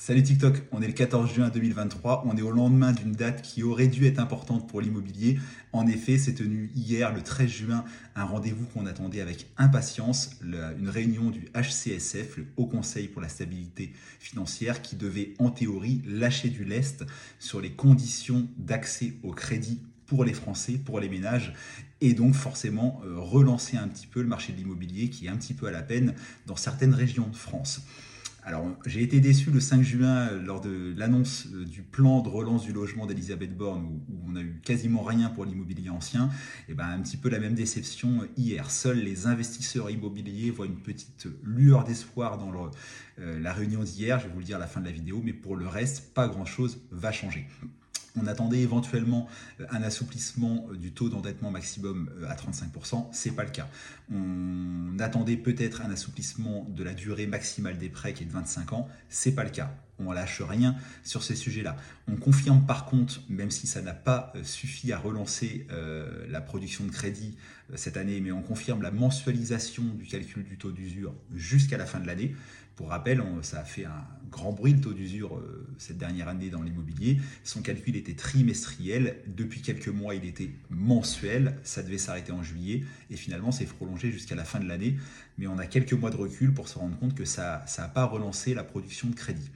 Salut 0.00 0.22
TikTok, 0.22 0.62
on 0.70 0.80
est 0.80 0.86
le 0.86 0.92
14 0.92 1.34
juin 1.34 1.48
2023, 1.48 2.22
on 2.24 2.36
est 2.36 2.42
au 2.42 2.52
lendemain 2.52 2.92
d'une 2.92 3.10
date 3.10 3.42
qui 3.42 3.64
aurait 3.64 3.88
dû 3.88 4.06
être 4.06 4.20
importante 4.20 4.68
pour 4.68 4.80
l'immobilier. 4.80 5.40
En 5.72 5.88
effet, 5.88 6.18
c'est 6.18 6.34
tenu 6.34 6.70
hier, 6.76 7.12
le 7.12 7.20
13 7.20 7.50
juin, 7.50 7.84
un 8.14 8.24
rendez-vous 8.24 8.64
qu'on 8.66 8.86
attendait 8.86 9.20
avec 9.20 9.48
impatience, 9.56 10.38
une 10.40 10.88
réunion 10.88 11.30
du 11.30 11.48
HCSF, 11.52 12.36
le 12.36 12.46
Haut 12.56 12.66
Conseil 12.66 13.08
pour 13.08 13.20
la 13.20 13.28
stabilité 13.28 13.92
financière, 14.20 14.82
qui 14.82 14.94
devait 14.94 15.34
en 15.40 15.50
théorie 15.50 16.00
lâcher 16.06 16.48
du 16.48 16.64
lest 16.64 17.04
sur 17.40 17.60
les 17.60 17.72
conditions 17.72 18.46
d'accès 18.56 19.14
au 19.24 19.32
crédit 19.32 19.80
pour 20.06 20.22
les 20.22 20.32
Français, 20.32 20.74
pour 20.74 21.00
les 21.00 21.08
ménages, 21.08 21.54
et 22.00 22.14
donc 22.14 22.34
forcément 22.34 23.02
euh, 23.04 23.18
relancer 23.18 23.76
un 23.76 23.88
petit 23.88 24.06
peu 24.06 24.22
le 24.22 24.28
marché 24.28 24.52
de 24.52 24.58
l'immobilier 24.58 25.10
qui 25.10 25.26
est 25.26 25.28
un 25.28 25.36
petit 25.36 25.54
peu 25.54 25.66
à 25.66 25.72
la 25.72 25.82
peine 25.82 26.14
dans 26.46 26.54
certaines 26.54 26.94
régions 26.94 27.26
de 27.26 27.36
France. 27.36 27.82
Alors, 28.48 28.66
j'ai 28.86 29.02
été 29.02 29.20
déçu 29.20 29.50
le 29.50 29.60
5 29.60 29.82
juin 29.82 30.30
lors 30.42 30.62
de 30.62 30.94
l'annonce 30.96 31.48
euh, 31.52 31.66
du 31.66 31.82
plan 31.82 32.22
de 32.22 32.30
relance 32.30 32.64
du 32.64 32.72
logement 32.72 33.04
d'Elisabeth 33.04 33.54
Borne, 33.54 33.84
où, 33.84 34.22
on 34.26 34.36
a 34.36 34.40
eu 34.40 34.58
quasiment 34.64 35.02
rien 35.02 35.28
pour 35.28 35.44
l'immobilier 35.44 35.90
ancien. 35.90 36.30
Et 36.66 36.72
ben, 36.72 36.86
un 36.86 37.02
petit 37.02 37.18
peu 37.18 37.28
la 37.28 37.40
même 37.40 37.52
déception 37.52 38.26
hier. 38.38 38.70
Seuls 38.70 39.00
les 39.00 39.26
investisseurs 39.26 39.90
immobiliers 39.90 40.50
voient 40.50 40.64
une 40.64 40.80
petite 40.80 41.28
lueur 41.44 41.84
d'espoir 41.84 42.38
dans 42.38 42.50
euh, 43.18 43.38
la 43.38 43.52
réunion 43.52 43.82
d'hier. 43.82 44.18
Je 44.18 44.28
vais 44.28 44.32
vous 44.32 44.38
le 44.38 44.46
dire 44.46 44.56
à 44.56 44.60
la 44.60 44.66
fin 44.66 44.80
de 44.80 44.86
la 44.86 44.92
vidéo, 44.92 45.20
mais 45.22 45.34
pour 45.34 45.54
le 45.54 45.68
reste, 45.68 46.14
pas 46.14 46.26
grand-chose 46.26 46.80
va 46.90 47.12
changer. 47.12 47.46
On 48.20 48.26
attendait 48.26 48.60
éventuellement 48.60 49.28
euh, 49.60 49.66
un 49.70 49.82
assouplissement 49.82 50.66
euh, 50.70 50.76
du 50.76 50.92
taux 50.92 51.08
d'endettement 51.08 51.50
maximum 51.50 52.10
euh, 52.20 52.28
à 52.28 52.34
35%, 52.34 53.08
c'est 53.12 53.32
pas 53.32 53.44
le 53.44 53.50
cas. 53.50 53.68
On 54.12 54.98
attendait 54.98 55.36
peut-être 55.36 55.82
un 55.82 55.90
assouplissement 55.90 56.66
de 56.68 56.82
la 56.82 56.94
durée 56.94 57.26
maximale 57.26 57.78
des 57.78 57.88
prêts 57.88 58.12
qui 58.12 58.24
est 58.24 58.26
de 58.26 58.32
25 58.32 58.72
ans, 58.72 58.88
c'est 59.08 59.32
pas 59.32 59.44
le 59.44 59.50
cas. 59.50 59.72
On 59.98 60.12
lâche 60.12 60.42
rien 60.42 60.76
sur 61.02 61.22
ces 61.22 61.34
sujets-là. 61.34 61.76
On 62.06 62.16
confirme 62.16 62.64
par 62.64 62.86
contre, 62.86 63.20
même 63.28 63.50
si 63.50 63.66
ça 63.66 63.82
n'a 63.82 63.94
pas 63.94 64.32
suffi 64.42 64.92
à 64.92 64.98
relancer 64.98 65.66
la 66.28 66.40
production 66.40 66.84
de 66.84 66.90
crédit 66.90 67.36
cette 67.74 67.96
année, 67.96 68.20
mais 68.20 68.32
on 68.32 68.42
confirme 68.42 68.82
la 68.82 68.90
mensualisation 68.90 69.82
du 69.82 70.06
calcul 70.06 70.44
du 70.44 70.56
taux 70.56 70.70
d'usure 70.70 71.14
jusqu'à 71.34 71.76
la 71.76 71.86
fin 71.86 72.00
de 72.00 72.06
l'année. 72.06 72.34
Pour 72.78 72.90
rappel, 72.90 73.20
ça 73.42 73.58
a 73.58 73.64
fait 73.64 73.86
un 73.86 74.06
grand 74.30 74.52
bruit 74.52 74.72
le 74.72 74.80
taux 74.80 74.92
d'usure 74.92 75.36
euh, 75.36 75.66
cette 75.78 75.98
dernière 75.98 76.28
année 76.28 76.48
dans 76.48 76.62
l'immobilier. 76.62 77.18
Son 77.42 77.60
calcul 77.60 77.96
était 77.96 78.14
trimestriel. 78.14 79.16
Depuis 79.26 79.62
quelques 79.62 79.88
mois, 79.88 80.14
il 80.14 80.24
était 80.24 80.50
mensuel. 80.70 81.56
Ça 81.64 81.82
devait 81.82 81.98
s'arrêter 81.98 82.30
en 82.30 82.44
juillet. 82.44 82.84
Et 83.10 83.16
finalement, 83.16 83.50
c'est 83.50 83.64
prolongé 83.64 84.12
jusqu'à 84.12 84.36
la 84.36 84.44
fin 84.44 84.60
de 84.60 84.68
l'année. 84.68 84.96
Mais 85.38 85.48
on 85.48 85.58
a 85.58 85.66
quelques 85.66 85.92
mois 85.92 86.10
de 86.10 86.16
recul 86.16 86.54
pour 86.54 86.68
se 86.68 86.78
rendre 86.78 86.96
compte 87.00 87.16
que 87.16 87.24
ça 87.24 87.64
n'a 87.78 87.88
pas 87.88 88.04
relancé 88.04 88.54
la 88.54 88.62
production 88.62 89.08
de 89.08 89.16
crédit. 89.16 89.50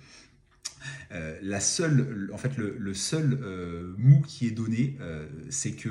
Euh, 1.13 1.39
le, 1.43 2.95
seul 2.95 3.39
euh, 3.43 3.95
mou 3.99 4.23
qui 4.27 4.47
est 4.47 4.53
donné, 4.53 4.97
c'est 5.51 5.73
que 5.73 5.89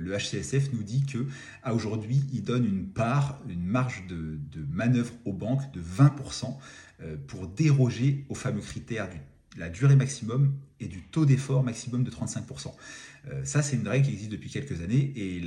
le 0.00 0.16
HCSF 0.16 0.72
nous 0.72 0.82
dit 0.82 1.04
que 1.04 1.26
aujourd'hui, 1.70 2.24
il 2.32 2.42
donne 2.42 2.64
une 2.64 2.88
part, 2.88 3.40
une 3.48 3.64
marge 3.64 4.04
de, 4.08 4.38
manœuvre 4.70 5.12
aux 5.24 5.32
banques 5.32 5.72
de 5.72 5.80
20% 5.80 6.56
euh, 7.00 7.16
pour 7.26 7.48
déroger 7.48 8.24
aux 8.28 8.34
fameux 8.34 8.60
critères 8.60 9.08
de 9.08 9.14
la 9.56 9.68
durée 9.68 9.96
maximum 9.96 10.54
et 10.80 10.86
du 10.86 11.02
taux 11.02 11.24
d'effort 11.24 11.62
maximum 11.62 12.04
de 12.04 12.10
35%. 12.10 12.72
Euh, 13.26 13.44
ça, 13.44 13.62
c'est 13.62 13.76
une 13.76 13.88
règle 13.88 14.06
qui 14.06 14.12
existe 14.12 14.30
depuis 14.30 14.50
quelques 14.50 14.82
années 14.82 15.12
et, 15.16 15.40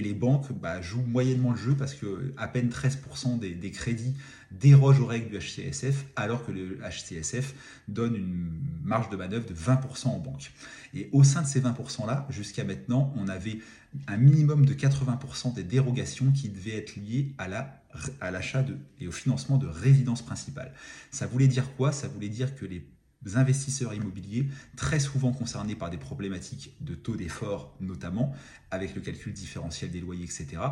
les 0.00 0.14
banques 0.14 0.52
bah, 0.52 0.80
jouent 0.80 1.02
moyennement 1.02 1.52
le 1.52 1.56
jeu 1.56 1.76
parce 1.76 1.94
que 1.94 2.32
à 2.36 2.48
peine 2.48 2.70
13% 2.70 3.38
des, 3.38 3.70
crédits 3.70 4.14
dérogent 4.50 5.00
aux 5.00 5.06
règles 5.06 5.28
du 5.28 5.38
HCSF 5.38 6.06
alors 6.16 6.44
que 6.44 6.50
le 6.50 6.78
HCSF 6.78 7.54
donne 7.86 8.16
une 8.16 8.50
marge 8.82 9.10
de 9.10 9.16
manœuvre 9.16 9.46
de 9.46 9.54
20% 9.54 10.08
en 10.08 10.18
banque. 10.18 10.50
Et 10.92 11.08
au 11.12 11.22
sein 11.22 11.42
de 11.42 11.46
ces 11.46 11.60
20%-là, 11.60 12.26
jusqu'à 12.30 12.64
maintenant, 12.64 13.12
on 13.16 13.28
avait 13.28 13.60
un 14.08 14.16
minimum 14.16 14.66
de 14.66 14.74
80% 14.74 15.54
des 15.54 15.62
dérogations 15.62 16.32
qui 16.32 16.48
devaient 16.48 16.76
être 16.76 16.96
liées 16.96 17.34
à 17.38 17.48
la 17.48 17.76
à 18.20 18.30
l'achat 18.30 18.64
et 19.00 19.08
au 19.08 19.10
financement 19.12 19.58
de 19.58 19.66
résidences 19.66 20.22
principales. 20.22 20.72
Ça 21.10 21.26
voulait 21.26 21.48
dire 21.48 21.74
quoi? 21.74 21.90
Ça 21.90 22.06
voulait 22.06 22.28
dire 22.28 22.54
que 22.54 22.64
les 22.64 22.86
investisseurs 23.34 23.94
immobiliers, 23.94 24.48
très 24.76 25.00
souvent 25.00 25.32
concernés 25.32 25.74
par 25.74 25.90
des 25.90 25.98
problématiques 25.98 26.74
de 26.80 26.94
taux 26.94 27.16
d'effort 27.16 27.76
notamment, 27.80 28.34
avec 28.70 28.94
le 28.94 29.00
calcul 29.00 29.32
différentiel 29.32 29.90
des 29.90 30.00
loyers, 30.00 30.24
etc., 30.24 30.62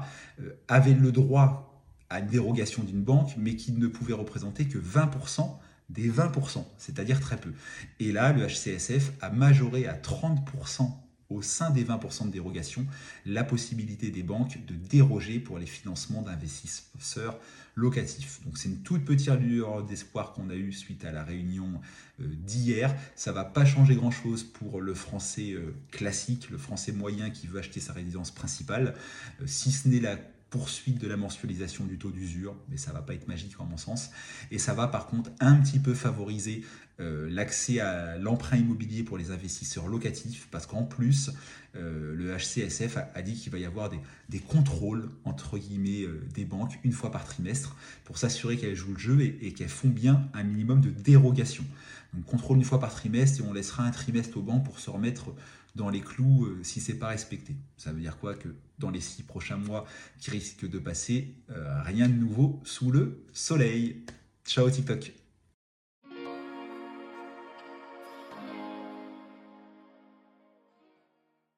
euh, 0.41 0.53
avaient 0.69 0.95
le 0.95 1.13
droit 1.13 1.83
à 2.11 2.21
une 2.21 2.27
dérogation 2.27 2.83
d'une 2.83 3.03
banque, 3.03 3.35
mais 3.37 3.57
qui 3.57 3.73
ne 3.73 3.87
pouvait 3.87 4.15
représenter 4.15 4.67
que 4.67 4.79
20% 4.79 5.59
des 5.91 6.11
20%, 6.11 6.65
c'est-à-dire 6.77 7.21
très 7.21 7.39
peu. 7.39 7.53
Et 7.99 8.13
là, 8.13 8.33
le 8.33 8.47
HCSF 8.47 9.13
a 9.21 9.31
majoré 9.31 9.87
à 9.87 9.95
30% 9.95 10.91
au 11.31 11.43
sein 11.43 11.71
des 11.71 11.85
20% 11.85 12.27
de 12.27 12.31
dérogation 12.31 12.87
la 13.27 13.45
possibilité 13.45 14.11
des 14.11 14.23
banques 14.23 14.65
de 14.67 14.75
déroger 14.75 15.39
pour 15.39 15.59
les 15.59 15.67
financements 15.67 16.23
d'investisseurs 16.23 17.39
locatifs. 17.75 18.41
Donc 18.45 18.59
c'est 18.59 18.69
une 18.69 18.83
toute 18.83 19.05
petite 19.05 19.31
lueur 19.31 19.85
d'espoir 19.85 20.33
qu'on 20.33 20.51
a 20.51 20.55
eue 20.55 20.73
suite 20.73 21.05
à 21.05 21.13
la 21.13 21.23
réunion 21.23 21.81
euh, 22.21 22.27
d'hier. 22.27 22.95
Ça 23.15 23.33
va 23.33 23.45
pas 23.45 23.65
changer 23.65 23.95
grand-chose 23.95 24.43
pour 24.43 24.81
le 24.81 24.95
français 24.95 25.53
euh, 25.53 25.75
classique, 25.91 26.51
le 26.51 26.59
français 26.59 26.93
moyen 26.93 27.31
qui 27.31 27.47
veut 27.47 27.61
acheter 27.61 27.81
sa 27.81 27.93
résidence 27.93 28.31
principale, 28.31 28.95
euh, 29.41 29.47
si 29.47 29.71
ce 29.71 29.89
n'est 29.89 30.01
la 30.01 30.19
poursuite 30.51 30.99
de 30.99 31.07
la 31.07 31.17
mensualisation 31.17 31.85
du 31.85 31.99
taux 31.99 32.11
d'usure, 32.11 32.57
mais 32.69 32.77
ça 32.77 32.93
va 32.93 33.03
pas 33.03 33.15
être 33.15 33.29
magique 33.29 33.61
en 33.61 33.65
mon 33.65 33.77
sens. 33.77 34.11
Et 34.51 34.59
ça 34.59 34.75
va 34.75 34.89
par 34.89 35.07
contre 35.07 35.31
un 35.41 35.57
petit 35.57 35.79
peu 35.79 35.95
favoriser 35.95 36.63
euh, 37.01 37.29
l'accès 37.31 37.81
à 37.81 38.17
l'emprunt 38.19 38.57
immobilier 38.57 39.05
pour 39.05 39.19
les 39.19 39.31
investisseurs 39.31 39.87
locatifs, 39.87 40.49
parce 40.51 40.67
qu'en 40.67 40.83
plus, 40.85 41.31
euh, 41.77 42.15
le 42.15 42.37
HCSF 42.37 42.97
a, 43.15 43.23
dit 43.23 43.35
qu'il 43.35 43.53
va 43.53 43.59
y 43.59 43.67
avoir 43.67 43.91
des, 44.29 44.41
contrôles, 44.41 45.11
entre 45.25 45.59
guillemets, 45.59 46.03
euh, 46.03 46.27
des 46.35 46.45
banques 46.45 46.81
une 46.83 46.93
fois 46.93 47.13
par 47.13 47.25
trimestre, 47.25 47.77
pour 48.05 48.19
s'assurer 48.19 48.57
qu'elles 48.57 48.75
jouent 48.75 48.95
le 48.95 48.99
jeu 48.99 49.21
et, 49.21 49.39
et 49.43 49.53
qu'elles 49.53 49.69
font 49.69 49.89
bien 49.89 50.29
un 50.35 50.43
minimum 50.43 50.81
de 50.81 50.91
dérogation. 50.91 51.65
Donc 52.15 52.25
contrôle 52.25 52.57
une 52.57 52.65
fois 52.65 52.81
par 52.81 52.93
trimestre 52.93 53.43
et 53.43 53.47
on 53.47 53.53
laissera 53.53 53.85
un 53.85 53.91
trimestre 53.91 54.39
aux 54.39 54.43
banques 54.43 54.65
pour 54.65 54.79
se 54.79 54.89
remettre 54.91 55.35
dans 55.75 55.91
les 55.91 56.01
clous 56.01 56.47
euh, 56.47 56.61
si 56.63 56.81
c'est 56.81 56.99
pas 56.99 57.09
respecté. 57.09 57.57
Ça 57.77 57.93
veut 57.93 58.01
dire 58.01 58.19
quoi 58.19 58.35
Que 58.35 58.49
dans 58.79 58.91
les 58.91 59.01
six 59.01 59.23
prochains 59.23 59.57
mois 59.57 59.87
qui 60.19 60.31
risquent 60.31 60.69
de 60.69 60.79
passer, 60.79 61.35
euh, 61.51 61.83
rien 61.83 62.09
de 62.09 62.15
nouveau 62.15 62.61
sous 62.65 62.91
le 62.91 63.25
soleil. 63.33 64.05
Ciao 64.45 64.71
TikTok 64.71 65.18